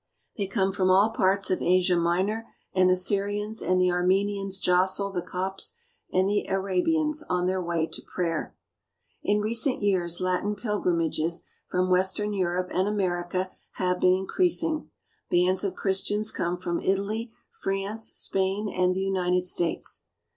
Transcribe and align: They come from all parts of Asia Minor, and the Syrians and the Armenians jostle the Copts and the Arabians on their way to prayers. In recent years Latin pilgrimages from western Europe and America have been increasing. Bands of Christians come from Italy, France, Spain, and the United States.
They 0.35 0.47
come 0.47 0.71
from 0.71 0.89
all 0.89 1.11
parts 1.11 1.51
of 1.51 1.61
Asia 1.61 1.95
Minor, 1.95 2.47
and 2.73 2.89
the 2.89 2.95
Syrians 2.95 3.61
and 3.61 3.79
the 3.79 3.91
Armenians 3.91 4.57
jostle 4.57 5.11
the 5.11 5.21
Copts 5.21 5.77
and 6.11 6.27
the 6.27 6.47
Arabians 6.47 7.21
on 7.29 7.45
their 7.45 7.61
way 7.61 7.85
to 7.85 8.01
prayers. 8.01 8.51
In 9.21 9.41
recent 9.41 9.83
years 9.83 10.19
Latin 10.19 10.55
pilgrimages 10.55 11.43
from 11.69 11.91
western 11.91 12.33
Europe 12.33 12.69
and 12.73 12.87
America 12.87 13.51
have 13.73 13.99
been 13.99 14.13
increasing. 14.13 14.89
Bands 15.29 15.63
of 15.63 15.75
Christians 15.75 16.31
come 16.31 16.57
from 16.57 16.81
Italy, 16.81 17.31
France, 17.61 18.05
Spain, 18.15 18.73
and 18.75 18.95
the 18.95 19.01
United 19.03 19.45
States. 19.45 20.05